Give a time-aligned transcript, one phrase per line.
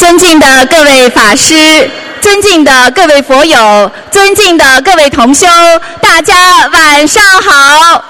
[0.00, 1.54] 尊敬的各位法师，
[2.22, 5.46] 尊敬的各位佛友，尊敬的各位同修，
[6.00, 6.34] 大家
[6.72, 8.02] 晚上好！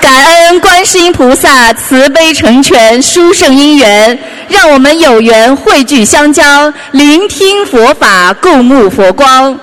[0.00, 4.16] 感恩观世音菩萨慈悲成全殊胜因缘，
[4.46, 9.58] 让我们有缘汇聚相交，聆听佛法，共沐佛光。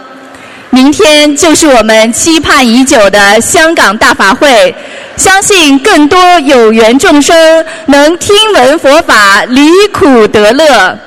[0.71, 4.75] 明天就是我们期盼已久的香港大法会，
[5.19, 10.97] 相信更多有缘众生能听闻佛法，离苦得乐。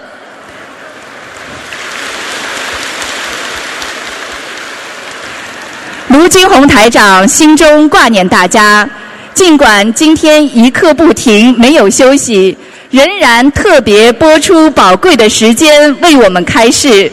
[6.09, 8.87] 卢金红台长心中挂念大家，
[9.33, 12.55] 尽管今天一刻不停，没有休息，
[12.91, 17.11] 仍然特别播出宝贵的时间为我们开示。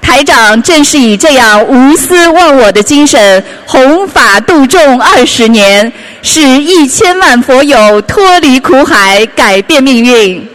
[0.00, 5.92] 台长正是以这样无私忘我的精神，弘法度众二十年，
[6.22, 10.46] 使一千万佛友脱离苦海，改变命运。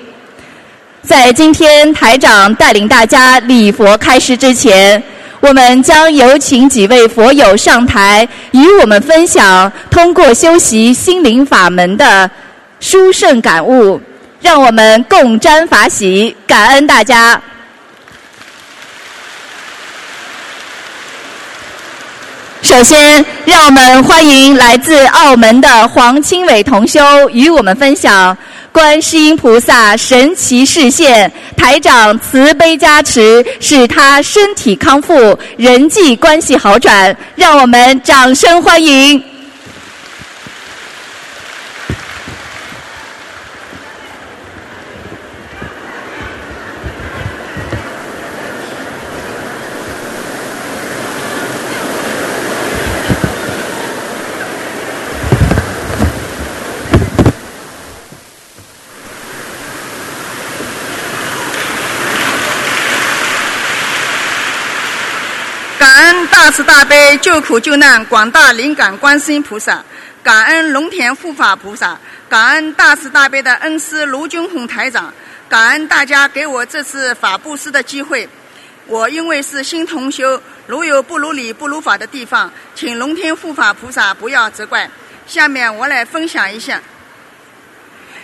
[1.01, 5.01] 在今天台长带领大家礼佛开示之前，
[5.39, 12.29] 我们将有请几位佛友上台，与我们分享通过修习心灵法门的
[12.79, 13.99] 殊胜感悟，
[14.41, 17.41] 让我们共沾法喜，感恩大家。
[22.65, 26.99] 首先，让我们欢迎来自澳门的黄清伟同修
[27.29, 28.35] 与我们分享
[28.71, 37.15] 观世音菩萨神奇视线，台长慈悲加持，使他身体康复，人际关系好转。
[37.35, 39.23] 让我们掌声欢迎。
[66.31, 66.84] 大慈大
[67.21, 69.83] 救苦救难广大灵感观世音菩萨，
[70.23, 71.97] 感恩龙田护法菩萨，
[72.29, 75.13] 感恩大慈大悲的恩师卢军宏台长，
[75.49, 78.27] 感恩大家给我这次法布施的机会。
[78.87, 84.89] 我因为是新同修，如有不如理不如法的地方，请龙天护法菩萨不要责怪。
[85.25, 86.81] 下面我来分享一下。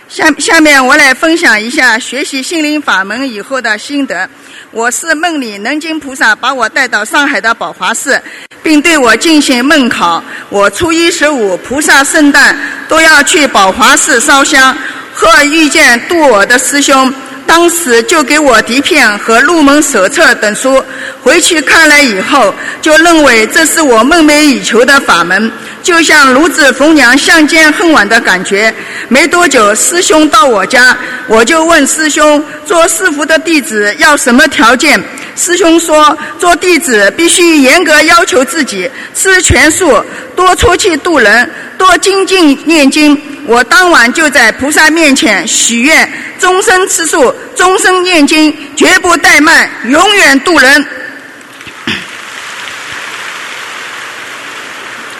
[0.08, 4.28] 下下面我来分享一下学习心灵法门以后的心得。
[4.70, 8.22] 我是梦里能经菩萨把我带到上海的宝华寺，
[8.62, 10.22] 并对我进行梦考。
[10.48, 12.56] 我初一十五、菩萨圣诞
[12.88, 14.76] 都要去宝华寺烧香，
[15.12, 17.12] 和遇见度我的师兄，
[17.46, 20.82] 当时就给我碟片和入门手册等书。
[21.22, 25.50] 回去看了以后，就认为这是我梦寐以求的法门。
[25.82, 28.72] 就像孺子逢娘相见恨晚的感觉。
[29.08, 30.96] 没多久，师兄到我家，
[31.26, 35.02] 我就问师兄：做师傅的弟子要什么条件？
[35.36, 40.02] 师兄说：做弟子必须严格要求自己，吃全素，
[40.36, 43.20] 多出去度人，多精进念经。
[43.46, 50.86] 我当晚就在菩萨面前许愿：终身吃素，终身念经，绝不怠慢，永远度人。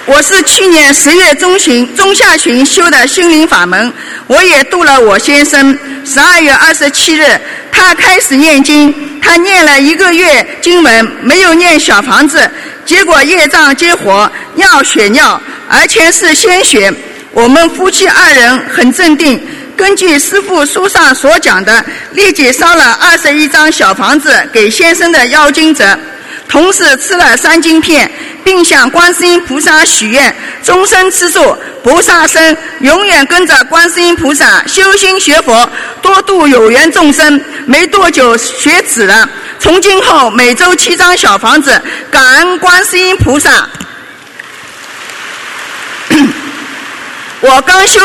[0.05, 3.93] 我是去年十月中旬、中下旬修的心灵法门，
[4.27, 5.79] 我也度了我先生。
[6.05, 7.25] 十二月二十七日，
[7.71, 8.93] 他开始念经，
[9.23, 12.51] 他念了一个月经文，没有念小房子，
[12.85, 16.93] 结果业障激活，尿血尿，而且是鲜血。
[17.31, 19.41] 我们夫妻二人很镇定，
[19.77, 25.97] 根据师傅书上所讲的，立即烧了二十一张小房子给先生的妖精者。
[26.49, 28.11] 同时吃了三金片，
[28.45, 35.69] 并向观世音菩萨许愿：终身吃素，菩萨生，永远跟着观世音菩萨修心学佛，
[36.01, 37.41] 多度有缘众生。
[37.67, 41.81] 没多久学止了，从今后每周七张小房子，
[42.11, 43.69] 感恩观世音菩萨。
[47.41, 48.01] 我刚修。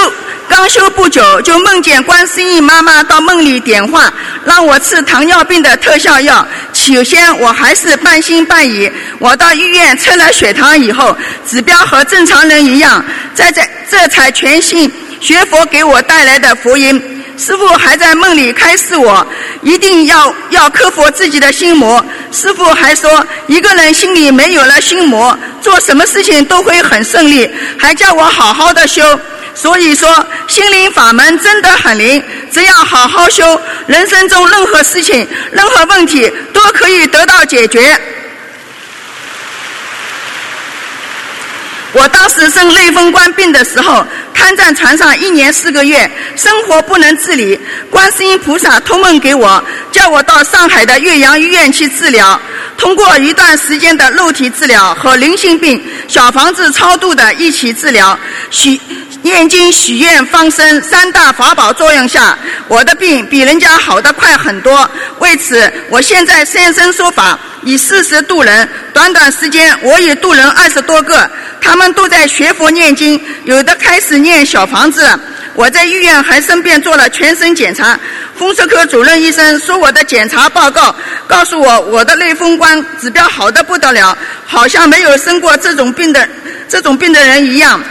[0.49, 4.11] 刚修不久，就梦见观世音妈妈到梦里点化，
[4.45, 6.45] 让我吃糖尿病的特效药。
[6.73, 8.89] 起先我还是半信半疑。
[9.19, 17.16] 我到医院测了血糖以后，指标和正常人一样，在这这才全信学佛给我带来的福音。
[17.37, 19.25] 师傅还在梦里开示我，
[19.61, 22.03] 一定要要克服自己的心魔。
[22.31, 29.03] 师傅还说，一个人心里没有了心魔，做什么事情都会很顺利，还叫我好好的修。
[29.53, 37.99] 所以说，心灵法门真的很灵，只要好好修，人生中任何事情、任何问题都可以得到解决。
[41.97, 47.59] 我当时生类风关病的时候，瘫在床上一年四个月，生活不能自理。
[47.89, 52.39] 观世音菩萨托梦给我，叫我到上海的岳阳医院去治疗。
[52.77, 58.17] 通过一段时间的肉体治疗和灵性病小房子超度的一起治疗，
[58.51, 58.79] 许
[59.23, 62.37] 念经许愿放生三大法宝作用下，
[62.67, 64.89] 我的病比人家好得快很多。
[65.19, 68.67] 为此，我现在现身说法，以事实度人。
[68.93, 71.29] 短短时间，我已度人二十多个，
[71.59, 75.07] 他们都在学佛念经，有的开始念小房子。
[75.55, 77.99] 我在医院还顺便做了全身检查，
[78.37, 80.95] 风湿科主任医生说我的检查报告
[81.27, 84.15] 告诉我我的类风关指标好的不得了，
[84.45, 86.29] 好像没有生过这种病的
[86.69, 87.81] 这种病的人一样。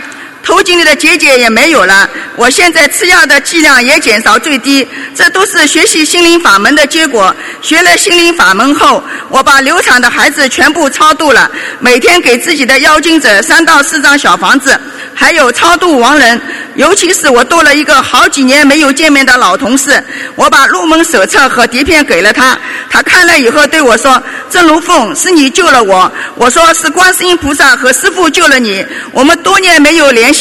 [0.47, 7.35] 头颈里的结节也没有了，我现在吃药的剂量也减少最低，这都是学习心灵法门的结果。
[7.61, 11.51] 学了心灵法门后，我把流产的孩子全部超度了，
[11.81, 14.81] 每天给自己的妖精者三到四张小房子，
[15.13, 16.41] 还有超度亡人。
[16.77, 20.01] 尤其是我多了一个好几年没有见面的老同事，
[20.37, 22.57] 我把入门手册和碟片给了他，
[22.91, 30.36] 他看了以后对我说：“郑如凤，是你救了我。”我说：“是观世音菩萨和师父救了你。”我们多年没有联系，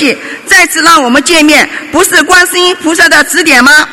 [0.46, 3.88] 再次让我们见面，不是观世音菩萨的指点吗？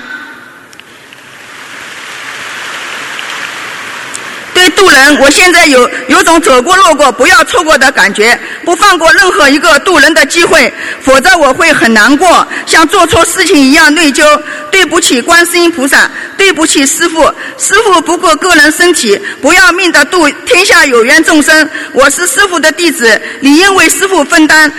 [4.55, 10.73] 对渡人，我现在有有种走过路过不要错过的感觉，不放过任何一个渡人的机会，
[11.03, 14.25] 否则我会很难过，像做错事情一样内疚。
[14.71, 17.25] 对不起，观世音菩萨，对不起师傅，
[17.59, 21.69] 师傅不顾个人身体，不要命的渡天下有缘众生。
[21.93, 24.73] 我是师傅的弟子，理应为师傅分担。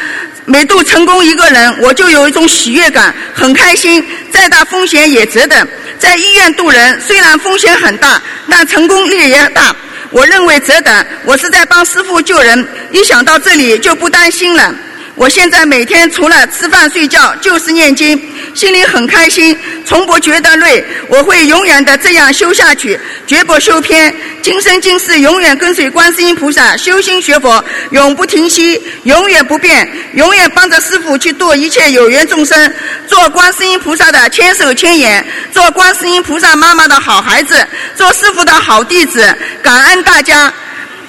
[0.45, 4.03] 每度成功一个人，我就有一种喜悦感，很开心。
[4.31, 5.67] 再大风险也值得。
[5.99, 9.75] 在医院度人，虽然风险很大，但成功率也大。
[10.09, 11.05] 我认为值得。
[11.23, 14.73] 我是在帮师傅救人，一想到这里就不担心了。
[15.15, 18.19] 我现在每天除了吃饭睡觉就是念经，
[18.53, 20.83] 心里很开心，从不觉得累。
[21.07, 24.13] 我会永远的这样修下去，绝不修偏。
[24.41, 32.73] 今生今世永远跟随观世音菩萨修心学佛，永不停息，永远不变，永远帮着师傅去度一切有缘众生，
[33.07, 37.65] 做观世音菩萨的千手千眼，做观世音菩萨妈妈的好孩子，
[37.95, 39.35] 做师傅的好弟子。
[39.61, 40.53] 感恩大家。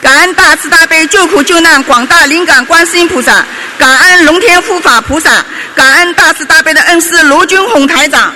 [0.04, 3.42] 感恩大慈大悲救苦救难广大灵感观世音菩萨，
[3.78, 5.42] 感恩龙天护法菩萨，
[5.74, 8.30] 感恩大慈大悲的恩师罗军宏台长。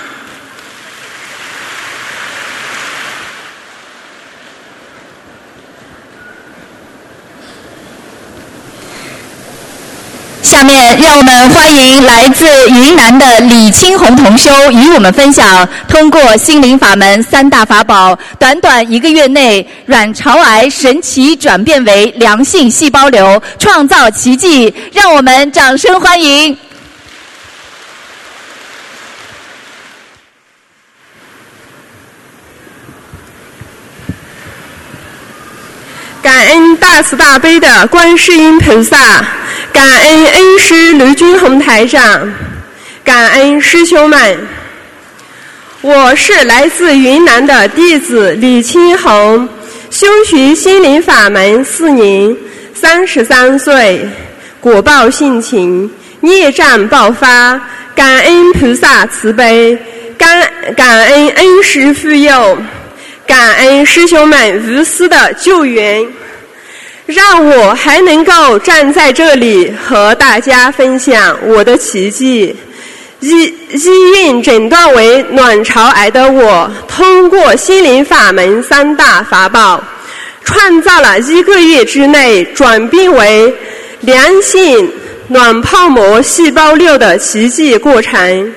[10.59, 24.75] 下面让我们欢迎来自云南的李青红同修与我们分享，通过心灵法门三大法宝，短短一个月内，卵巢癌神奇转变为良性细胞瘤，创造奇迹。
[24.93, 26.59] 让我们掌声欢迎。
[36.21, 39.25] 感恩大慈大悲的观世音菩萨，
[39.79, 42.29] 感恩恩师卢军宏台长，
[43.05, 44.37] 感恩师兄们。
[45.83, 49.49] 我是来自云南的弟子李青红，
[49.89, 52.37] 修学心灵法门四年，
[52.75, 54.05] 三十三岁，
[54.59, 55.89] 果报性情，
[56.23, 57.61] 孽障爆发，
[57.95, 59.79] 感恩菩萨慈悲，
[60.19, 60.45] 感
[60.77, 62.59] 感恩恩师护佑。
[63.29, 66.05] 感恩师兄们无私的救援，
[67.09, 72.55] 让我还能够站在这里和大家分享我的奇迹。
[73.21, 79.83] 医医院诊断为卵巢癌的我，通过心灵法门三大法宝，
[80.45, 83.55] 创造了一个月之内转变为
[84.01, 84.93] 良性
[85.29, 88.53] 卵泡膜细胞瘤的奇迹过程。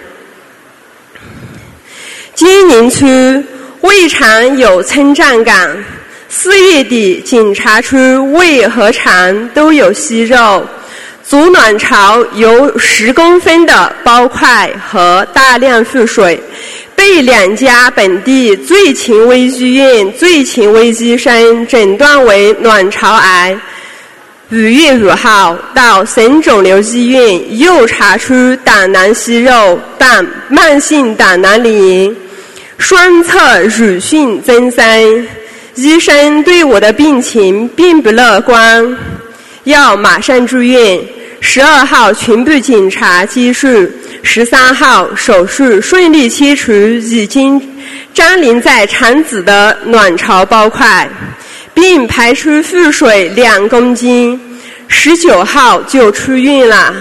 [2.35, 3.07] 今年初。
[3.81, 5.75] 胃肠有撑胀感，
[6.33, 10.65] 四月底检查出胃和肠都有息肉，
[11.27, 16.41] 足卵巢有十公分的包块和大量腹水，
[16.95, 23.55] 被两家本地最权威医院最权威医生诊断为卵巢癌。
[24.51, 32.15] 五月五号到省肿瘤医院又查出胆囊息肉、胆慢性胆囊炎。
[32.77, 35.27] 双侧乳腺增生，
[35.75, 38.97] 医生对我的病情并不乐观，
[39.63, 40.99] 要马上住院。
[41.39, 43.67] 十二号全部检查结束，
[44.21, 47.59] 十三号手术顺利切除已经
[48.13, 51.09] 粘连在肠子的卵巢包块，
[51.73, 54.39] 并排出腹水两公斤。
[54.87, 56.93] 十九号就出院了。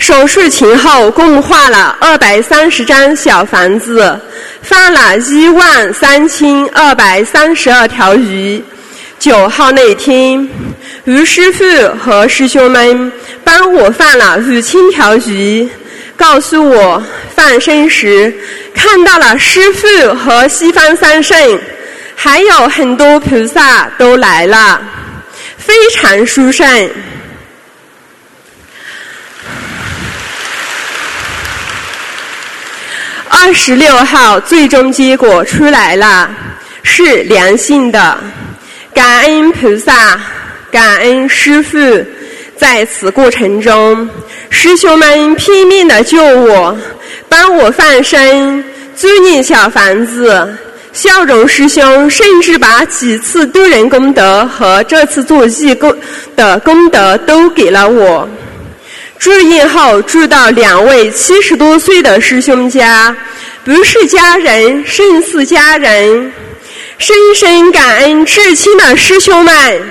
[0.00, 4.18] 手术前后共画了二百三十张小房子，
[4.62, 8.64] 放了一万三千二百三十二条鱼。
[9.18, 10.48] 九号那天，
[11.04, 11.64] 于师傅
[12.02, 13.12] 和师兄们
[13.44, 15.68] 帮我放了五千条鱼，
[16.16, 17.02] 告诉我
[17.36, 18.34] 放生时
[18.74, 21.36] 看到了师傅和西方三圣，
[22.16, 24.80] 还有很多菩萨都来了，
[25.58, 26.90] 非常殊胜。
[33.32, 36.28] 二十六号最终结果出来了，
[36.82, 38.18] 是良性的。
[38.92, 40.20] 感恩菩萨，
[40.70, 41.78] 感恩师父，
[42.58, 44.10] 在此过程中，
[44.50, 46.76] 师兄们拼命的救我，
[47.28, 48.64] 帮我放生，
[48.96, 50.52] 租赁小房子。
[50.92, 55.96] 笑容师兄甚至把几次渡人功德和这次做义工
[56.34, 58.28] 的功德都给了我。
[59.20, 63.14] 住院后住到两位七十多岁的师兄家，
[63.62, 66.32] 不是家人，胜似家人。
[66.96, 69.82] 深深感恩至亲的师兄们，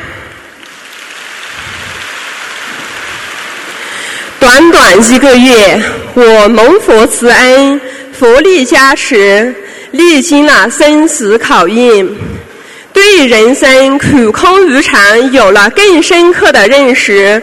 [4.39, 5.79] 短短一个月，
[6.15, 7.79] 我蒙佛慈恩，
[8.11, 9.53] 佛力加持，
[9.91, 12.07] 历经了生死考验，
[12.93, 17.41] 对人生苦空无常有了更深刻的认识，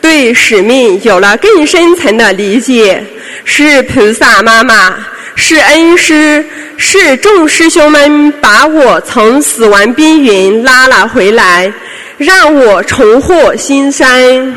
[0.00, 3.02] 对使命有了更深层的理解，
[3.44, 4.96] 是菩萨妈妈。
[5.38, 6.42] 是恩师，
[6.78, 11.70] 是众师兄们把我从死亡边缘拉了回来，
[12.16, 14.54] 让我重获新生。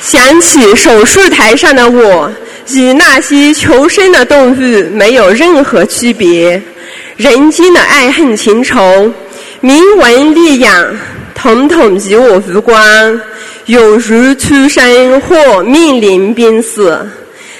[0.00, 2.32] 想起手术台上的我，
[2.70, 6.62] 与那些求生的动物没有任何区别，
[7.16, 9.12] 人间的爱恨情仇、
[9.64, 10.96] 铭文利养，
[11.36, 13.20] 统统与我无关。
[13.66, 16.98] 有如出生或面临濒死，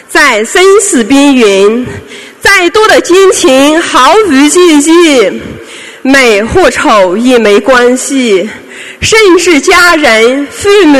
[0.08, 1.86] 在生死边缘，
[2.40, 5.40] 再多的金钱毫无意义，
[6.02, 8.50] 美或丑也没关系，
[9.00, 10.98] 甚至家人、父母、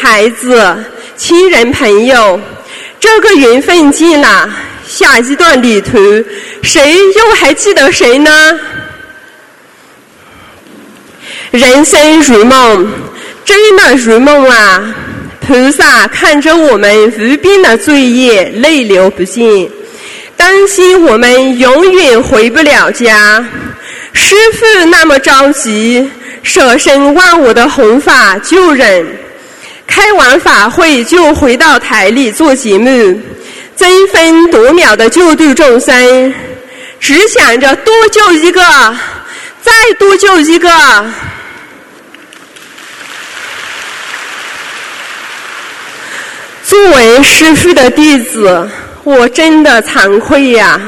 [0.00, 0.76] 孩子、
[1.16, 2.38] 亲人、朋友，
[3.00, 4.48] 这个缘分尽了，
[4.86, 5.98] 下一段旅途，
[6.62, 8.30] 谁又还记得谁呢？
[11.54, 12.92] 人生如梦。
[13.44, 14.94] 真的如梦啊！
[15.46, 19.70] 菩萨看着我们无边的罪业，泪流不尽，
[20.34, 23.46] 担心我们永远回不了家。
[24.14, 26.10] 师父那么着急，
[26.42, 29.06] 舍身忘我的弘法救人，
[29.86, 32.88] 开完法会就回到台里做节目，
[33.76, 36.34] 争分夺秒的救度众生，
[36.98, 38.62] 只想着多救一个，
[39.60, 40.70] 再多救一个。
[46.66, 48.66] 作为师父的弟子，
[49.02, 50.80] 我真的惭愧呀！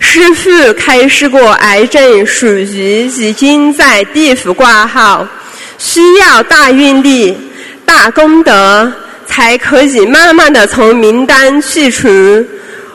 [0.00, 5.24] 师父开示过，癌症属于已经在地府挂号，
[5.78, 7.36] 需要大运力、
[7.84, 8.92] 大功德，
[9.28, 12.08] 才可以慢慢的从名单去除。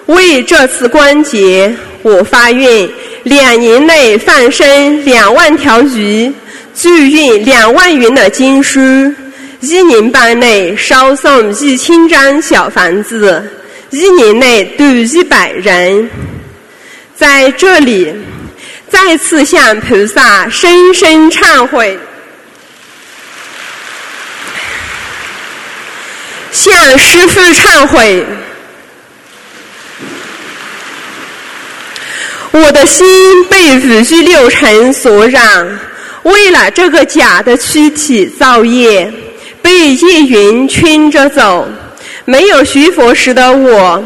[0.08, 2.90] 为这次关节，我发愿
[3.24, 6.30] 两年内放生两万条鱼，
[6.78, 8.80] 助运两万元的经书。
[9.66, 13.44] 一年半内烧送一千张小房子，
[13.90, 16.08] 一年内度一百人。
[17.16, 18.14] 在这里，
[18.88, 21.98] 再次向菩萨深深忏悔，
[26.52, 28.24] 向师父忏悔。
[32.52, 35.80] 我的心被五欲六尘所染，
[36.22, 39.12] 为了这个假的躯体造业。
[39.66, 41.68] 被夜云圈着走，
[42.24, 44.04] 没有学佛时的我，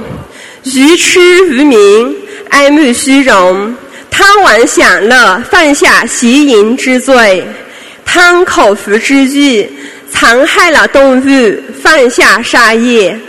[0.64, 1.20] 愚痴
[1.52, 2.16] 无明，
[2.48, 3.76] 爱慕虚荣，
[4.10, 7.46] 贪玩享乐，犯下邪淫之罪，
[8.06, 9.70] 贪口福之欲，
[10.10, 13.20] 残害了动物，犯下杀业，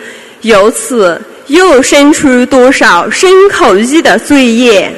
[0.42, 4.88] 由此又生出多少身口意的罪业？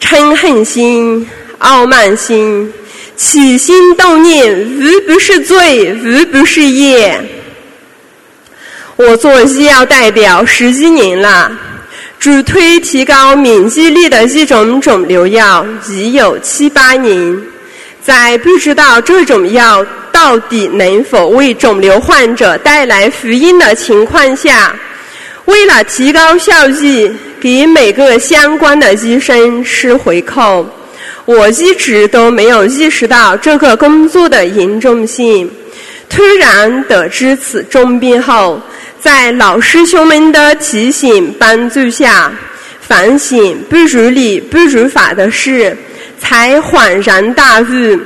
[0.00, 1.24] 嗔恨心，
[1.58, 2.68] 傲慢心。
[3.22, 7.16] 起心动念，无不是罪，无不是业。
[8.96, 11.48] 我做医药代表十一年了，
[12.18, 17.40] 主推提高免疫力的一种肿瘤药已有七八年。
[18.02, 24.74] 在不知道这种药到底能否为肿瘤患者带来福音的情况下，
[25.44, 27.08] 为了提高效益，
[27.40, 30.68] 给每个相关的医生吃回扣。
[31.24, 35.50] 我一直都没有意识到这个工作的严重性。
[36.08, 38.60] 突然得知此重病后，
[39.00, 42.32] 在老师兄们的提醒帮助下，
[42.80, 45.76] 反省不如理不如法的事，
[46.18, 47.98] 才恍然大悟。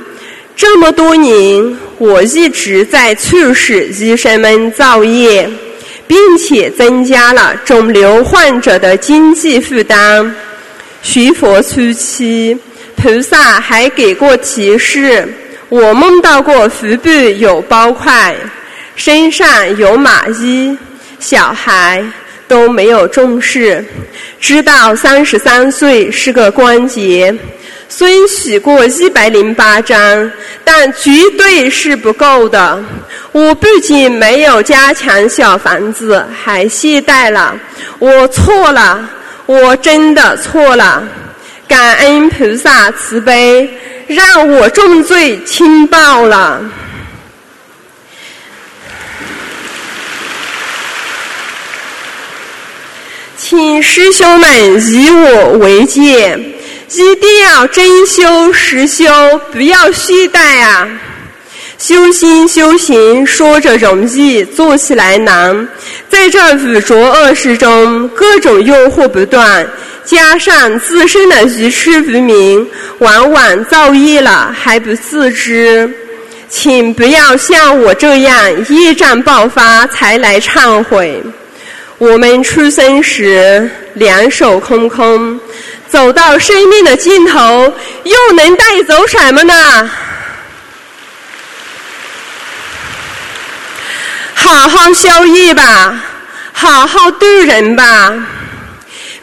[0.55, 5.49] 这么多年，我一直在促使医生们造业，
[6.07, 10.33] 并且增加了肿瘤患者的经济负担。
[11.03, 12.57] 学佛初期，
[12.97, 15.25] 菩萨还给过提示。
[15.69, 18.35] 我梦到过腹部有包块，
[18.95, 20.77] 身上有蚂蚁，
[21.19, 22.03] 小孩
[22.47, 23.85] 都没有重视。
[24.39, 27.33] 知道三十三岁是个关节，
[27.89, 30.31] 虽许过一百零八张，
[30.63, 32.83] 但绝对是不够的。
[33.33, 37.55] 我不仅没有加强小房子，还懈怠了。
[37.99, 39.07] 我错了，
[39.45, 41.03] 我真的错了。
[41.67, 43.69] 感恩菩萨慈悲。
[44.07, 46.61] 让我重罪轻报了，
[53.35, 56.39] 请师兄们以我为戒，
[56.93, 60.87] 一定要真修实修，不要懈怠啊！
[61.77, 65.67] 修心修行说着容易，做起来难。
[66.09, 69.65] 在这五浊恶世中，各种诱惑不断。
[70.03, 72.67] 加上自身的愚痴无明，
[72.97, 75.87] 往往造业了还不自知，
[76.49, 81.21] 请不要像我这样业障爆发才来忏悔。
[81.99, 85.39] 我们出生时两手空空，
[85.87, 87.71] 走到生命的尽头，
[88.03, 89.91] 又能带走什么呢？
[94.39, 95.99] 好好修业吧，
[96.53, 98.13] 好好度人吧。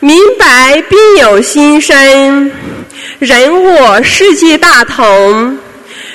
[0.01, 2.51] 明白必有心生，
[3.21, 5.57] 人我世界大同，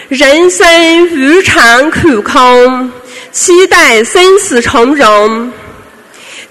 [0.09, 0.67] 人生
[1.15, 2.91] 无常苦空，
[3.31, 5.49] 期待生死从容。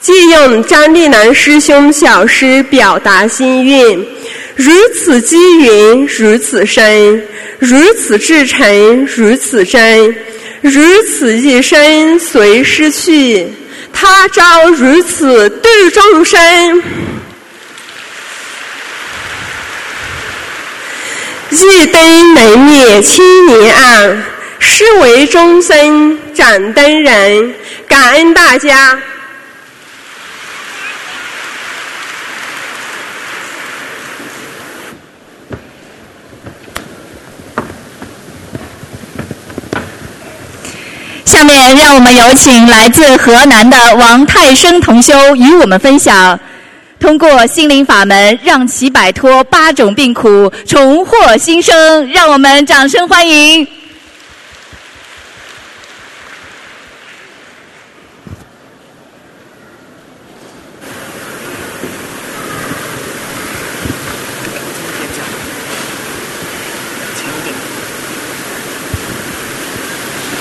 [0.00, 3.94] 借用张立南师兄小诗表达心愿：
[4.56, 7.22] 如此机缘如此深，
[7.58, 10.16] 如此至诚如此真，
[10.60, 13.52] 如此一生随失去，
[13.92, 16.82] 他朝如此度众生。
[21.50, 24.22] 一灯能灭千年暗，
[24.58, 27.54] 是为众生盏灯人。
[27.86, 29.00] 感恩大家。
[41.76, 46.38] 让我们有请来自河南的王泰生同修与我们分享。
[46.98, 52.10] 通过心灵法门，让其摆脱八种病苦，重获新生。
[52.10, 53.66] 让我们掌声欢迎！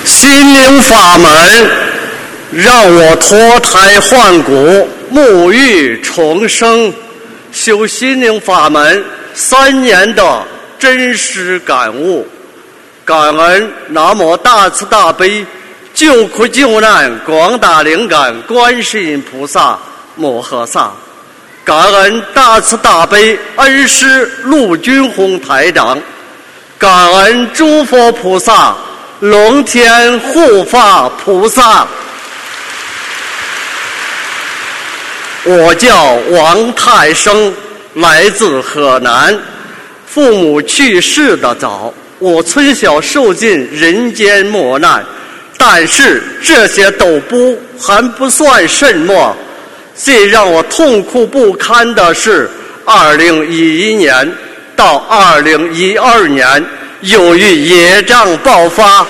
[0.04, 1.70] 心灵法门
[2.50, 4.88] 让我脱胎换骨。
[5.12, 6.92] 沐浴重生，
[7.50, 10.42] 修心灵法门三年的
[10.78, 12.26] 真实感悟，
[13.06, 15.44] 感恩南无大慈大悲
[15.94, 19.78] 救苦救难广大灵感观世音菩萨
[20.14, 20.90] 摩诃萨，
[21.64, 25.98] 感恩大慈大悲恩师陆军宏台长，
[26.76, 28.76] 感恩诸佛菩萨、
[29.20, 31.84] 龙天护法菩萨。
[35.42, 37.52] 我叫王太生，
[37.94, 39.36] 来自河南。
[40.06, 45.04] 父母去世的早，我从小受尽人间磨难，
[45.56, 49.36] 但是这些都不还不算什么。
[49.96, 52.48] 最让我痛苦不堪的是，
[52.84, 54.32] 二零一一年
[54.76, 56.64] 到二零一二年，
[57.00, 59.06] 由于野障爆发，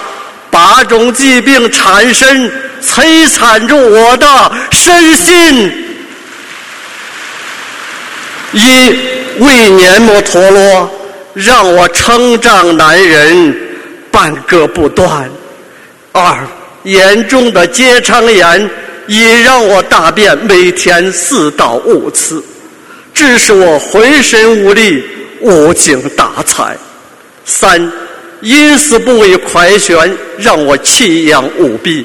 [0.51, 2.51] 八种疾病缠身，
[2.83, 5.85] 摧残着我的身心。
[8.53, 8.99] 一
[9.39, 10.91] 胃黏膜脱落，
[11.35, 13.57] 让我成长难人
[14.11, 15.25] 半个不断；
[16.13, 16.47] 二
[16.83, 18.71] 严重的结肠炎
[19.07, 22.43] 已让我大便每天四到五次，
[23.13, 25.05] 致使我浑身无力，
[25.41, 26.75] 无精打采；
[27.49, 27.91] 三
[28.43, 32.05] 阴丝部位快旋，让我气氧无比，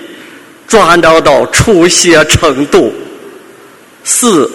[0.65, 2.93] 抓挠到出血程度；
[4.06, 4.49] 四。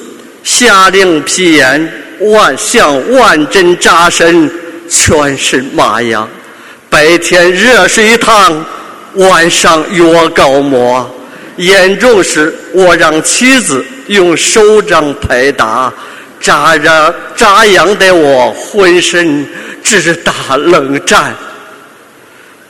[0.44, 4.51] 下令皮炎，万向万针扎身，
[4.88, 6.27] 全身麻痒，
[6.88, 8.64] 白天热水烫，
[9.16, 11.14] 晚上药膏抹。
[11.57, 15.92] 严重时，我让妻子用手掌拍打，
[16.40, 19.46] 扎着扎痒的我浑身
[19.83, 21.35] 直打冷战。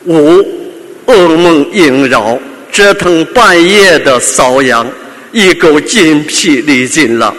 [0.04, 0.42] 五，
[1.06, 2.38] 噩梦萦绕，
[2.72, 4.86] 折腾半夜的瘙痒，
[5.32, 7.34] 一股筋疲力尽了，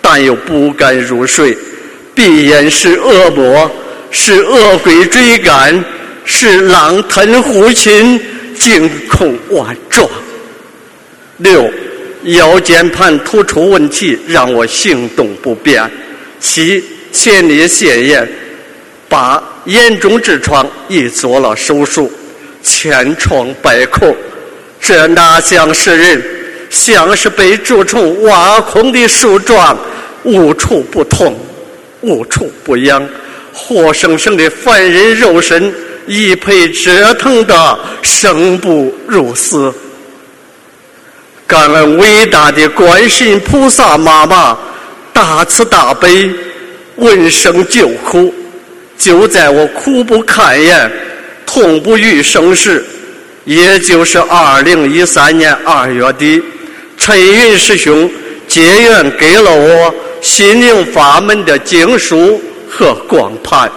[0.00, 1.56] 但又不敢入睡。
[2.14, 3.70] 闭眼是恶魔，
[4.10, 5.84] 是恶鬼追赶，
[6.24, 8.20] 是狼吞虎擒，
[8.54, 10.08] 惊恐万状。
[11.38, 11.68] 六，
[12.24, 15.88] 腰间盘突出问题让我行动不便。
[16.40, 16.82] 七，
[17.12, 18.28] 前列腺炎。
[19.08, 22.10] 八，严重痔疮已做了手术，
[22.62, 24.14] 千疮百孔。
[24.80, 26.22] 这哪像是人，
[26.70, 29.78] 像是被蛀虫挖空的树桩，
[30.24, 31.38] 无处不痛，
[32.00, 33.06] 无处不痒，
[33.52, 35.72] 活生生的凡人肉身，
[36.06, 39.72] 已被折腾得生不如死。
[41.46, 44.56] 感恩伟大的观世音菩萨妈妈
[45.12, 46.30] 大慈大悲，
[46.96, 48.34] 闻声救苦。
[48.96, 50.90] 就在我苦不堪言、
[51.44, 52.84] 痛不欲生时，
[53.44, 56.42] 也就是二零一三年二月底，
[56.96, 58.10] 陈云师兄
[58.48, 63.70] 结缘给了我心灵法门的经书和光盘。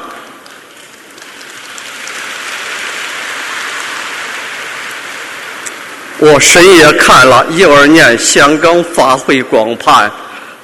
[6.20, 10.12] 我深夜看了一二年香港法会光盘，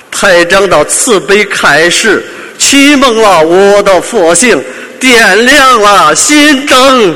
[0.10, 2.26] 台长的慈悲开示，
[2.58, 4.60] 启蒙了我的佛性，
[5.00, 7.16] 点亮了心灯，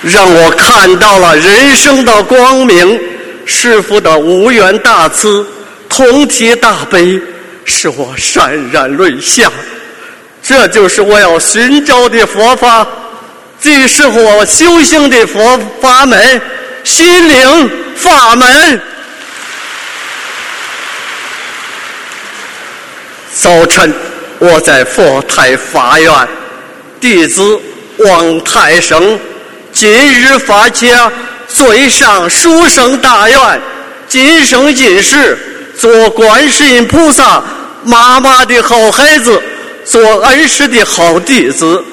[0.00, 2.98] 让我看到了人生的光明。
[3.44, 5.46] 师父的无缘大慈，
[5.88, 7.20] 同体大悲，
[7.64, 9.52] 使我潸然泪下。
[10.42, 12.86] 这就是我要寻找的佛法。
[13.60, 16.40] 这是我修行的佛法门，
[16.84, 18.80] 心灵法门。
[23.32, 23.92] 早晨，
[24.38, 26.12] 我在佛台发愿，
[27.00, 27.60] 弟子
[27.98, 29.18] 王太生
[29.72, 30.92] 今日发起
[31.48, 33.60] 最上殊胜大愿，
[34.08, 35.38] 今生今世
[35.78, 37.42] 做观世音菩萨
[37.84, 39.42] 妈妈的好孩子，
[39.84, 41.84] 做恩师的好弟子。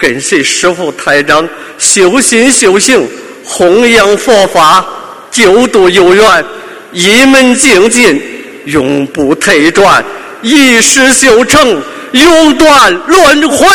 [0.00, 3.06] 跟随师父台长修心修行，
[3.44, 4.82] 弘扬佛法，
[5.30, 6.44] 救度有缘，
[6.92, 8.20] 一门精进，
[8.64, 10.02] 永不退转，
[10.40, 11.82] 一世修成，
[12.12, 13.66] 永断轮回。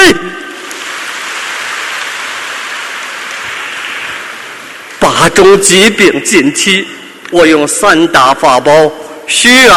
[4.99, 6.87] 八种疾病尽体，
[7.29, 8.91] 我用三大法宝：
[9.27, 9.71] 许愿、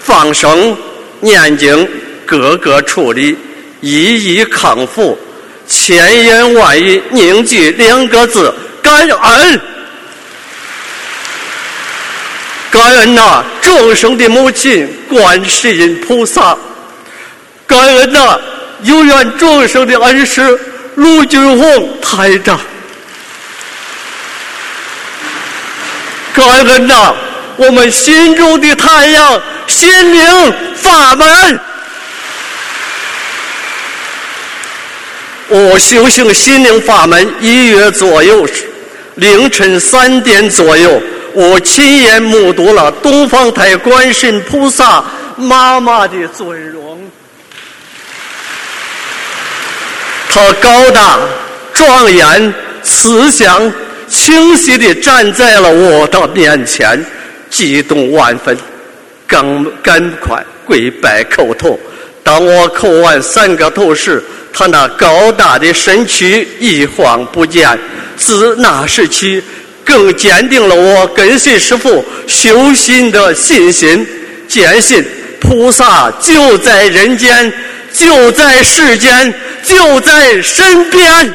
[0.00, 0.76] 放生、
[1.20, 1.88] 念经，
[2.26, 3.38] 各个处理，
[3.80, 5.16] 一一康复。
[5.68, 9.60] 千言万语凝聚两个字：感恩。
[12.70, 16.56] 感恩呐，众生的母亲观世音菩萨；
[17.66, 18.38] 感恩呐，
[18.82, 20.58] 有缘众生的恩师
[20.96, 22.58] 卢俊宏台长；
[26.34, 27.14] 感恩呐，
[27.56, 31.60] 我们心中的太阳心灵法门。
[35.48, 38.44] 我修行心灵法门一月左右，
[39.14, 41.00] 凌晨三点左右，
[41.34, 45.04] 我亲眼目睹了东方台观世音菩萨
[45.36, 46.98] 妈妈的尊容。
[50.28, 51.20] 她高大、
[51.72, 53.72] 庄严、慈祥、
[54.08, 57.06] 清晰地站在了我的面前，
[57.48, 58.58] 激动万分，
[59.28, 61.78] 赶赶快跪拜叩头。
[62.24, 64.20] 当我叩完三个头时，
[64.58, 67.78] 他那高大的身躯一晃不见，
[68.16, 69.42] 自那时起，
[69.84, 74.08] 更坚定了我跟随师父修心的信心，
[74.48, 75.04] 坚信
[75.38, 77.52] 菩萨就在人间，
[77.92, 81.34] 就在世间，就在身边。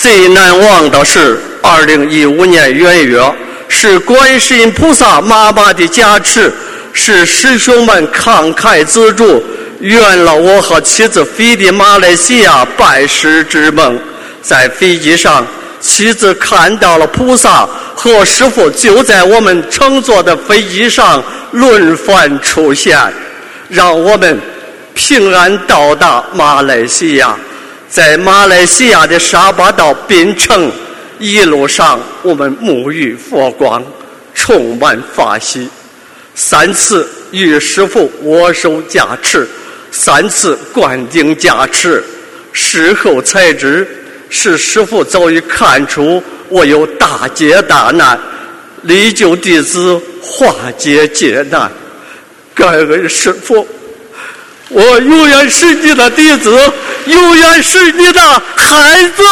[0.00, 3.20] 最难忘的是二零一五年元月，
[3.68, 6.50] 是观世音菩萨妈妈的加持。
[6.92, 9.42] 是师兄们慷慨资助，
[9.80, 13.98] 圆了我和妻子飞的马来西亚拜师之梦。
[14.42, 15.46] 在飞机上，
[15.80, 21.22] 妻子看到了菩萨和师傅就在我们乘坐的飞机上
[21.52, 22.98] 轮番出现，
[23.68, 24.38] 让我们
[24.94, 27.36] 平安到达马来西亚。
[27.88, 30.70] 在马来西亚的沙巴岛槟城，
[31.18, 33.82] 一路上我们沐浴佛光，
[34.34, 35.68] 充满法喜。
[36.34, 39.48] 三次与师傅握手加持，
[39.90, 42.02] 三次灌顶加持。
[42.52, 43.86] 事后才知，
[44.28, 48.18] 是师傅早已看出我有大劫大难，
[48.82, 51.70] 力救弟子，化解劫难。
[52.54, 53.66] 感恩师傅，
[54.68, 56.58] 我永远是你的弟子，
[57.06, 58.20] 永远是你的
[58.56, 59.22] 孩子。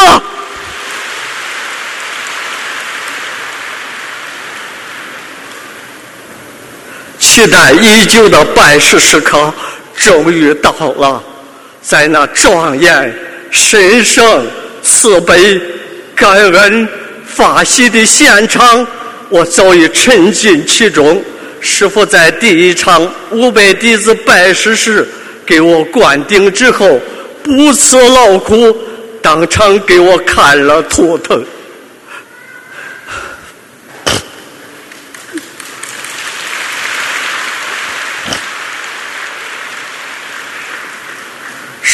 [7.39, 9.55] 期待已久的拜师时刻
[9.95, 11.23] 终于到了，
[11.81, 13.15] 在那庄严、
[13.49, 14.45] 神圣、
[14.83, 15.61] 慈悲、
[16.17, 16.89] 感恩、
[17.25, 18.85] 发喜的现场，
[19.29, 21.23] 我早已沉浸其中。
[21.61, 25.07] 师傅在第一场五百弟子拜师时，
[25.47, 27.01] 给我灌顶之后，
[27.45, 28.77] 不辞劳苦，
[29.23, 31.41] 当场给我看了图腾。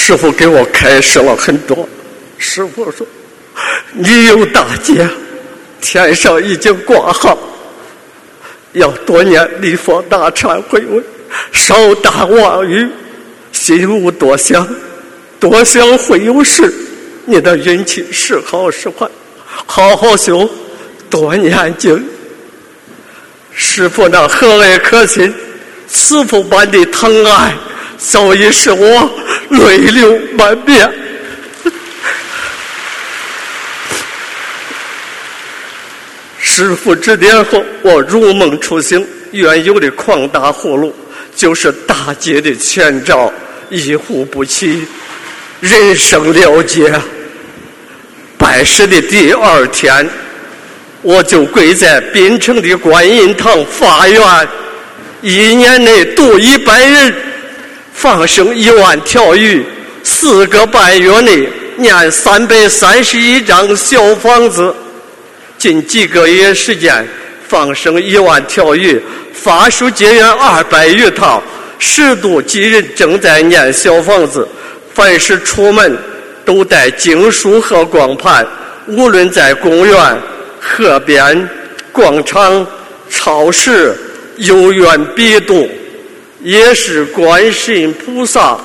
[0.06, 1.88] 师傅给我开示了很多。
[2.36, 3.06] 师傅说
[3.90, 5.08] ：“你有大劫，
[5.80, 7.38] 天上已经挂号，
[8.72, 11.02] 要多念礼佛大忏悔文，
[11.52, 12.86] 少打妄语，
[13.50, 14.68] 心无多想，
[15.40, 16.70] 多想会有事。
[17.24, 19.08] 你的运气是好是坏，
[19.64, 20.46] 好好修，
[21.08, 22.06] 多念经。
[23.54, 25.34] 师傅那和蔼可亲、
[25.88, 27.56] 慈父般的疼爱。”
[27.96, 29.10] 早已是我
[29.54, 30.90] 泪流满面。
[36.38, 39.06] 师傅指点后，我如梦初醒。
[39.32, 40.92] 原有的狂打呼噜，
[41.34, 43.32] 就是大劫的前兆，
[43.68, 44.86] 一呼不起，
[45.58, 46.94] 人生了结。
[48.38, 50.08] 拜师的第二天，
[51.02, 54.22] 我就跪在滨城的观音堂发愿，
[55.20, 57.12] 一年内度一百人。
[57.94, 59.64] 放生一万条鱼，
[60.02, 64.74] 四个半月内念三百三十一张小房子，
[65.56, 67.06] 近几个月时间
[67.48, 69.00] 放生一万条鱼，
[69.32, 71.42] 法术结缘二百余套，
[71.78, 74.46] 十度几人正在念小房子。
[74.92, 75.96] 凡是出门
[76.44, 78.46] 都带经书和光盘，
[78.86, 80.22] 无论在公园、
[80.60, 81.48] 河边、
[81.90, 82.66] 广场、
[83.08, 83.96] 超市，
[84.36, 85.68] 有缘必读。
[86.44, 88.60] 也是观世音菩萨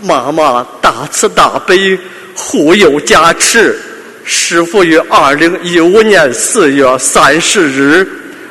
[0.00, 1.98] 妈妈大慈大悲
[2.32, 3.76] 护佑加持。
[4.24, 8.08] 师傅于二零一五年四月三十日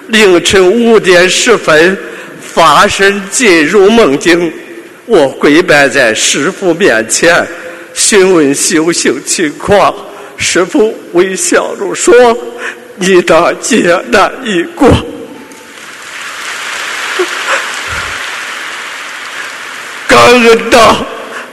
[0.07, 1.97] 凌晨五点十分
[2.41, 4.51] 发身进入梦境，
[5.05, 7.47] 我跪拜在师傅面前，
[7.93, 9.95] 询问修行情况。
[10.35, 12.13] 师傅微笑着说
[12.97, 14.89] ：“你的劫难已过。”
[20.43, 20.95] 感恩的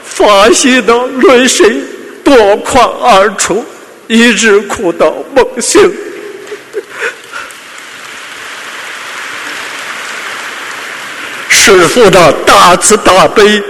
[0.02, 1.80] 发喜的泪水
[2.24, 3.64] 夺眶而出，
[4.08, 5.80] 一直哭到梦醒。
[11.48, 13.62] 师傅的大慈大悲，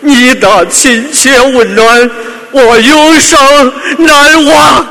[0.00, 2.10] 你的亲切温暖，
[2.52, 4.86] 我永生难忘。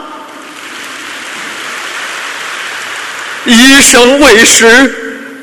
[3.45, 4.93] 一生为师，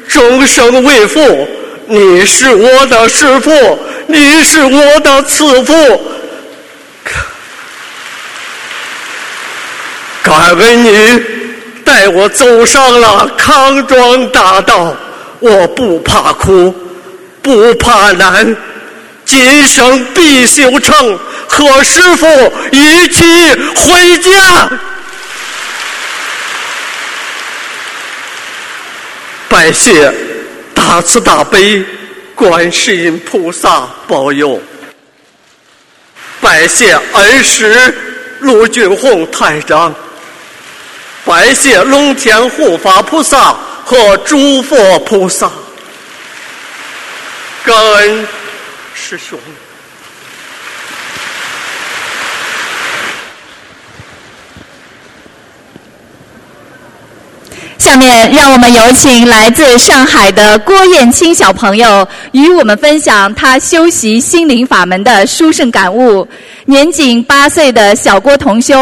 [0.07, 1.49] 终生为父，
[1.87, 3.79] 你是我的师傅。
[4.07, 6.03] 你是我的慈父，
[10.23, 11.25] 感恩你
[11.83, 14.95] 带我走上了康庄大道。
[15.41, 16.73] 我不怕苦，
[17.41, 18.55] 不怕难，
[19.25, 21.19] 今生必修成，
[21.49, 23.25] 和师傅一起
[23.75, 24.71] 回家。
[29.49, 30.13] 拜谢
[30.87, 31.83] 大慈大悲。
[32.35, 34.61] 观世音菩萨保佑，
[36.41, 37.97] 拜谢恩师
[38.41, 39.95] 陆俊宏台长，
[41.25, 45.49] 拜谢龙天护法菩萨和诸佛菩萨，
[47.65, 48.27] 感恩
[48.95, 49.39] 师兄。
[57.95, 66.27] 下面让我们有请来自上海的郭艳青小朋友与我们分享他修习心灵法门的殊胜感悟。
[66.65, 68.75] 年仅八岁的小郭同修，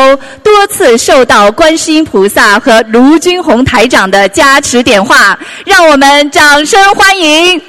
[0.43, 7.61] 多次受到观世音菩萨和卢军宏台长的加持点化，让我们掌声欢迎。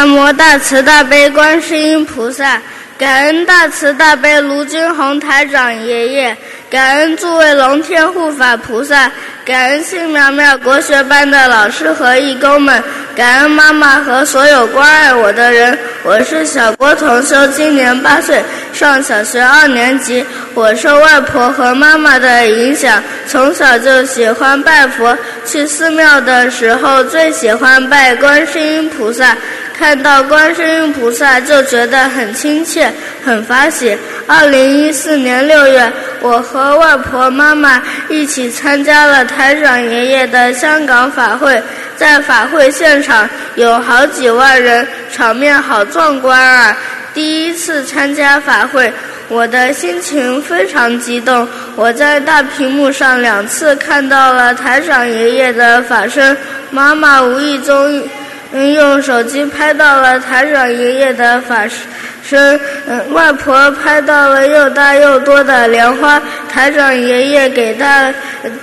[0.00, 2.58] 南无大慈大悲观世音菩萨，
[2.96, 6.34] 感恩大慈大悲卢军宏台长爷爷，
[6.70, 9.12] 感恩诸位龙天护法菩萨，
[9.44, 12.82] 感恩新苗苗国学班的老师和义工们，
[13.14, 15.78] 感恩妈妈和所有关爱我的人。
[16.02, 20.24] 我是小郭同修，今年八岁，上小学二年级。
[20.54, 25.14] 我受外婆和妈妈的影响，从小就喜欢拜佛。
[25.44, 29.36] 去寺庙的时候，最喜欢拜观世音菩萨。
[29.80, 32.92] 看到观世音菩萨就觉得很亲切，
[33.24, 33.96] 很发喜。
[34.26, 35.90] 二零一四年六月，
[36.20, 41.60] 我和外婆、妈妈一起参加了台长爷爷的香港法会，
[41.96, 46.76] 在法会现场有好几万人，场面好壮观啊！
[47.14, 48.92] 第一次参加法会，
[49.28, 51.48] 我的心情非常激动。
[51.74, 56.36] 我在大屏幕上两次看到了台长爷爷的法身，
[56.70, 58.06] 妈妈无意中。
[58.52, 61.68] 嗯，用手机拍到了台长爷爷的法
[62.22, 66.20] 身，嗯，外婆拍到了又大又多的莲花。
[66.52, 68.12] 台长爷爷给大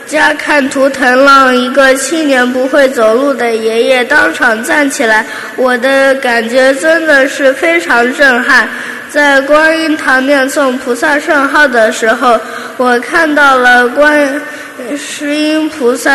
[0.06, 8.68] 家看图腾，让一个青年不会走路的爷爷当场站起来，我的感觉真的是非常震撼。
[9.18, 12.40] 在观音堂念诵菩萨圣号的时候，
[12.78, 14.40] 我看到了观。
[14.96, 16.12] 十音菩萨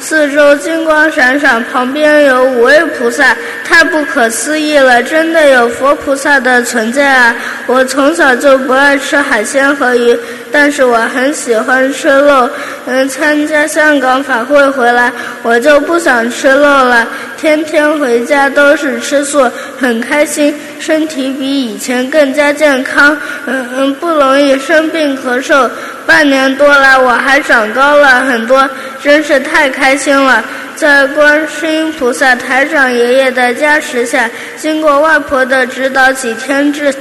[0.00, 5.00] 四周金光闪闪，旁边有五位菩萨，太不可思议了！
[5.00, 7.34] 真的有佛菩萨的存在啊！
[7.66, 10.18] 我从小就不爱吃海鲜和鱼，
[10.52, 12.48] 但是我很喜欢吃肉。
[12.86, 15.10] 嗯，参加香港法会回来，
[15.42, 23.16] 我就不想吃肉了，天天回家都是吃素，很开心，身体比以前更加健康。
[23.46, 25.68] 嗯嗯，不容易生病咳嗽。
[26.04, 28.68] 半年多来，我还长高了很多，
[29.00, 30.44] 真是太开心了！
[30.74, 36.92] 在观世音菩萨、台长爷爷的加持下，经过外婆的指导，几天之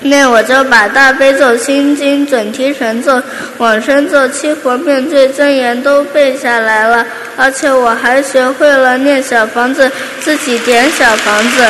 [0.00, 3.20] 那我就把大悲咒、心经、准提神咒、
[3.58, 7.04] 往生咒、七佛灭罪真言都背下来了，
[7.36, 11.66] 而且我还学会了念小房子，自己点小房子。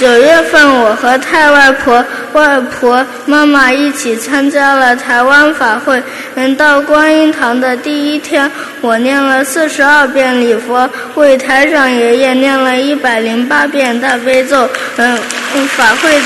[0.00, 6.02] 九月份，我和太外婆、外婆、妈妈一起参加了台湾法会。
[6.36, 14.66] 嗯，到观音堂的第一天，我念了四十二遍礼佛，为台长爷爷念了一百零八遍大悲咒。
[14.96, 15.18] 嗯，
[15.76, 16.18] 法会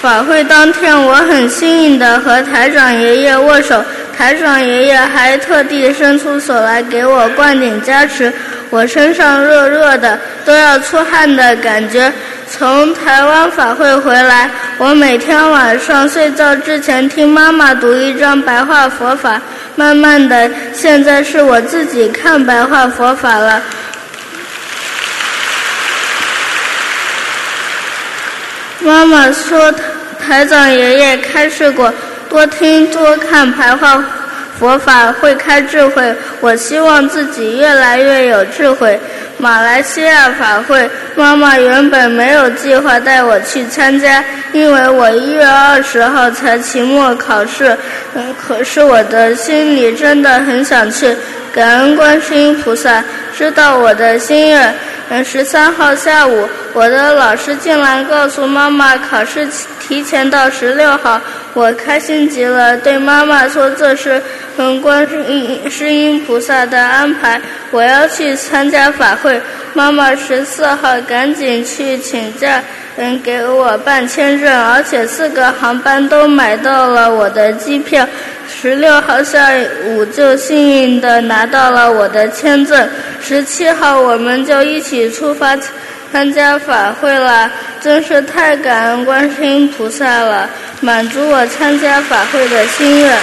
[0.00, 3.84] 法会当天，我很幸运的和台长爷爷握手，
[4.16, 8.32] 台长爷爷还特地伸出手来给我灌顶加持。
[8.72, 12.10] 我身上热热的，都要出汗的感觉。
[12.50, 19.38] 从台湾法会回来，我每天晚上睡觉之前听妈妈读一张白话佛法。
[19.76, 23.60] 慢慢的，现在是我自己看白话佛法了。
[28.80, 29.70] 妈妈说，
[30.18, 31.92] 台长爷爷开示过，
[32.30, 34.02] 多听多看白话。
[34.62, 38.96] 佛法会开智慧，我希望自己越来越有智慧。
[39.36, 47.76] 马来西亚法会，妈妈原本没有计划带我去参加，因为我一月二十号才期末考试。
[48.14, 51.12] 嗯，可是我的心里真的很想去。
[51.52, 53.02] 感恩观世音菩萨
[53.36, 54.72] 知道我的心愿。
[55.14, 59.46] 嗯，十三号下午，我的老师竟然告诉妈妈考试
[59.78, 61.20] 提前到十六号，
[61.52, 64.22] 我开心极了，对妈妈说这是。
[64.56, 65.06] 嗯，观
[65.70, 67.38] 世音菩萨的安排，
[67.70, 69.38] 我要去参加法会。
[69.74, 72.62] 妈妈十四号赶紧去请假，
[72.96, 78.06] 嗯，给我办签证，而且四个航班都买到了我的机票。
[78.62, 79.50] 十六号下
[79.86, 82.88] 午就幸运的拿到了我的签证，
[83.20, 85.58] 十七号我们就一起出发
[86.12, 87.50] 参加法会了。
[87.80, 90.48] 真是太感恩观世音菩萨了，
[90.80, 93.18] 满足我参加法会的心愿。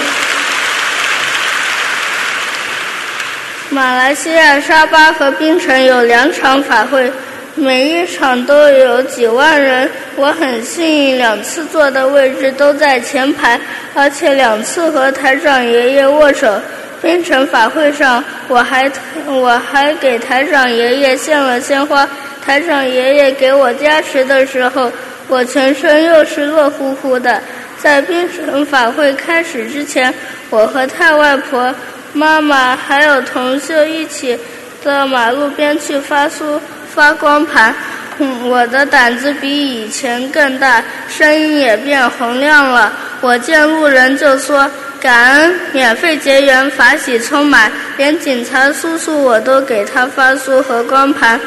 [3.69, 7.09] 马来西亚沙巴和槟城有两场法会，
[7.55, 9.89] 每一场都有几万人。
[10.17, 13.57] 我很幸运，两次坐的位置都在前排，
[13.93, 16.59] 而且两次和台长爷爷握手。
[17.01, 18.91] 冰城法会上，我还
[19.25, 22.07] 我还给台长爷爷献了鲜花。
[22.45, 24.91] 台长爷爷给我加持的时候，
[25.29, 27.41] 我全身又是热乎乎的。
[27.77, 30.13] 在冰城法会开始之前，
[30.49, 31.73] 我和太外婆。
[32.11, 34.37] 妈妈还有同秀一起
[34.83, 36.59] 到马路边去发书
[36.93, 37.73] 发光盘，
[38.17, 42.91] 嗯，我的胆子比以前更大，声音也变洪亮了。
[43.21, 44.69] 我见路人就说
[45.01, 51.39] ：“感恩免费结缘，法喜充满，连警察叔叔我都给他发书和光盘。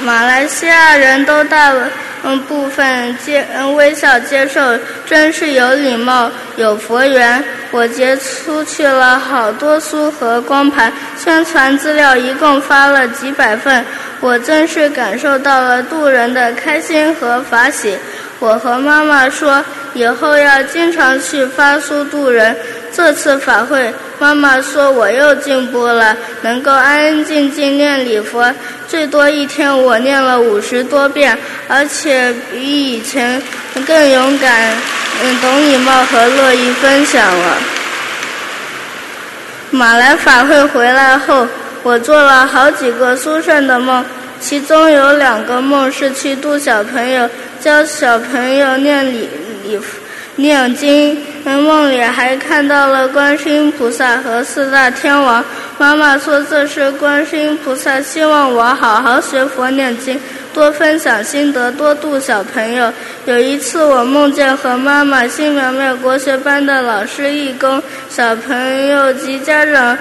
[0.00, 1.88] 马来西亚人都带了
[2.24, 4.60] 嗯部分接嗯微笑接受，
[5.06, 7.44] 真是有礼貌，有佛缘。
[7.70, 13.84] 我结出去了好多书和光盘，宣传资料一共发了几百份，
[14.20, 17.98] 我真是感受到了渡人的开心和法喜。
[18.40, 19.64] 我和妈妈说，
[19.94, 22.56] 以后要经常去发书度人。
[22.96, 28.54] 这次法会，妈妈说我又进步了，能够安安静静念礼佛，
[28.86, 33.42] 最多一天我念了五十多遍，而且比以前
[33.84, 34.72] 更勇敢、
[35.22, 37.56] 嗯，懂礼貌和乐意分享了。
[39.72, 41.48] 马来法会回来后，
[41.82, 44.04] 我做了好几个殊胜的梦，
[44.38, 47.28] 其中有两个梦是去度小朋友，
[47.64, 49.26] 教小朋友念礼
[49.62, 49.80] 礼
[50.36, 51.16] 念经。
[51.46, 55.42] 梦里还看到了观世音菩萨和四大天王。
[55.78, 60.20] 妈妈说这是观世音菩萨希望我好好学佛念经，
[60.54, 62.90] 多分享心得，多度小朋友。
[63.26, 69.98] 有一次我梦见和妈妈新苗苗国学班的老师义工、小朋友及家长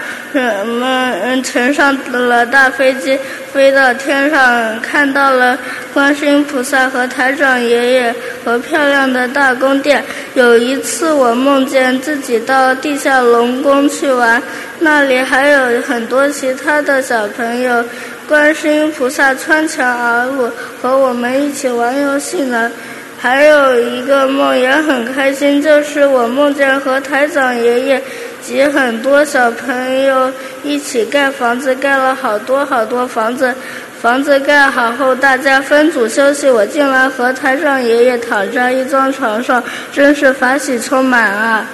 [0.66, 3.18] 们乘上了大飞机。
[3.52, 5.58] 飞到天上，看到了
[5.94, 10.04] 观世音菩萨和台长爷爷和漂亮的大宫殿。
[10.34, 14.42] 有一次，我梦见自己到地下龙宫去玩，
[14.80, 17.86] 那里还有很多其他的小朋友。
[18.28, 20.50] 观世音菩萨穿墙而入，
[20.82, 22.72] 和我们一起玩游戏呢。
[23.20, 28.02] 还有一个梦也很开心，就是我梦见和台长爷爷。
[28.42, 30.30] 及很多小朋友
[30.64, 33.56] 一起盖房子，盖了好多好多房子。
[34.02, 36.50] 房子盖好后，大家分组休息。
[36.50, 39.64] 我竟然和台长爷爷躺在一张床上，
[39.94, 41.66] 真是法喜充满啊！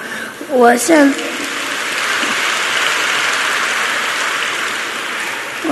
[0.50, 1.12] 我现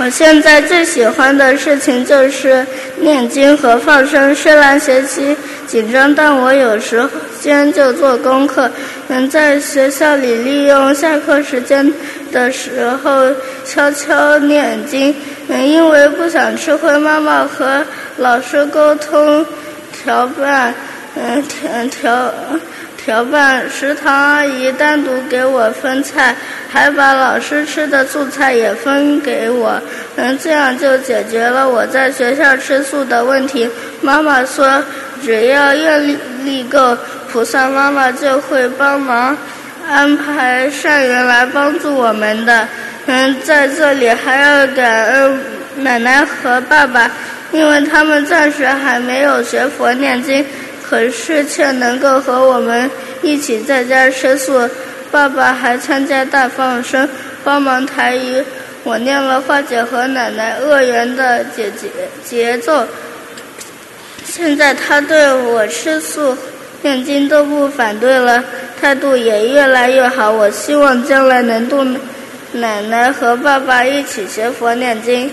[0.00, 2.64] 我现在最喜欢的事情就是
[3.00, 4.32] 念经和放生。
[4.32, 5.36] 虽然学习
[5.66, 7.04] 紧张，但我有时
[7.40, 8.70] 间就做功课。
[9.08, 11.92] 能在学校里利用下课时间
[12.30, 13.26] 的时候
[13.64, 15.12] 悄悄念经，
[15.48, 17.84] 嗯，因为不想吃亏，妈妈和
[18.18, 19.44] 老师沟通
[19.92, 20.72] 调办，
[21.16, 22.34] 嗯，调调
[23.08, 23.64] 调办。
[23.70, 26.36] 食堂阿姨单独给我分菜，
[26.70, 29.80] 还把老师吃的素菜也分给我，
[30.16, 33.66] 嗯，这样就解决了我在学校吃素的问题。
[34.02, 34.84] 妈妈说，
[35.24, 36.06] 只要愿
[36.44, 36.94] 力够。
[37.30, 39.36] 菩萨妈妈就会帮忙
[39.86, 42.66] 安排善缘来帮助我们的。
[43.06, 45.38] 嗯，在这里还要感恩
[45.76, 47.10] 奶奶和爸爸，
[47.52, 50.44] 因为他们暂时还没有学佛念经，
[50.88, 52.90] 可是却能够和我们
[53.22, 54.68] 一起在家吃素。
[55.10, 57.08] 爸爸还参加大放生，
[57.44, 58.42] 帮忙抬鱼。
[58.84, 61.88] 我念了化解和奶奶恶缘的节节
[62.24, 62.86] 节奏。
[64.24, 66.36] 现在他对我吃素。
[66.80, 68.40] 念经都不反对了，
[68.80, 70.30] 态度也越来越好。
[70.30, 71.84] 我希望将来能度
[72.52, 75.28] 奶奶和爸爸一起学佛念经。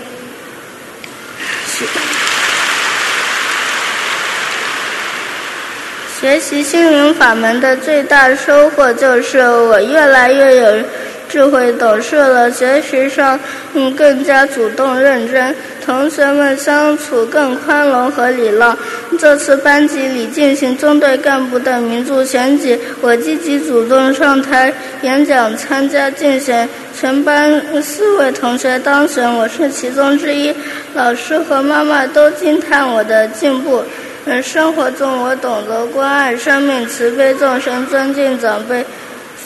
[6.26, 10.84] 学习心灵法门的最大收获就是我越来越有
[11.28, 13.38] 智慧懂事了，学习上
[13.74, 15.54] 嗯更加主动认真。
[15.84, 18.76] 同学们相处更宽容和礼让。
[19.20, 30.52] 这次班级里进行中队干部的民主选举，我积极主动上台演讲参加竞选，全班四位同学当选，我是其中之一。
[30.92, 33.84] 老师和妈妈都惊叹我的进步。
[34.28, 38.84] 嗯，生活中我懂得关爱生命、慈悲众生、尊敬长辈。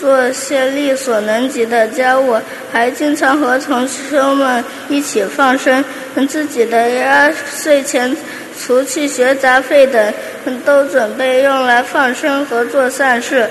[0.01, 2.41] 做些力所能及的家务，
[2.73, 5.85] 还经常和同学们一起放生。
[6.27, 8.17] 自己的压岁钱、
[8.59, 10.15] 除去学杂费等，
[10.65, 13.51] 都准备用来放生和做善事，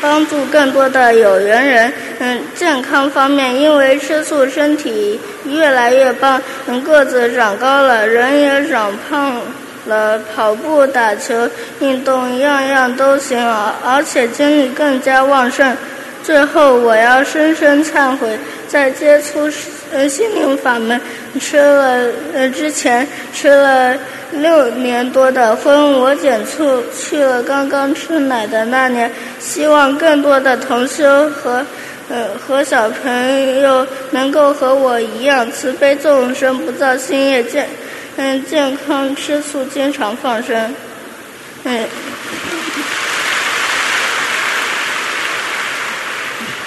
[0.00, 1.92] 帮助更多的有缘人。
[2.18, 6.40] 嗯，健康方面，因为吃素，身体越来越棒，
[6.84, 9.40] 个子长高了，人也长胖。
[9.86, 11.46] 了跑步、打球、
[11.80, 13.38] 运动样样都行，
[13.84, 15.76] 而且精力更加旺盛。
[16.22, 19.46] 最后，我要深深忏悔，在接触
[19.92, 20.98] 呃心灵法门
[21.38, 23.94] 吃了呃之前吃了
[24.32, 29.12] 六年多的荤，我减醋去了刚刚吃奶的那年。
[29.38, 31.62] 希望更多的同修和
[32.10, 37.68] 呃，和小朋友能够和我一样慈悲众生，不造新业，健
[38.16, 40.74] 嗯健康吃素，经常放生。
[41.64, 41.86] 嗯，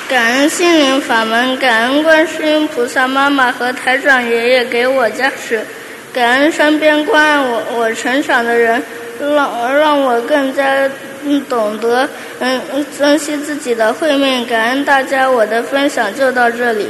[0.09, 5.63] 感恩心灵法门，感恩观世音菩萨妈妈和台长爷爷给我加持，
[6.11, 8.81] 感恩身边关爱我我成长的人，
[9.19, 10.89] 让让我更加。
[11.49, 12.07] 懂得
[12.39, 12.61] 嗯
[12.97, 16.87] 珍惜自己的慧命，感恩大家，我的分享就到这里。